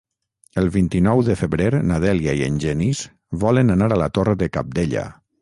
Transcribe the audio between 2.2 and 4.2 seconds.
i en Genís volen anar a la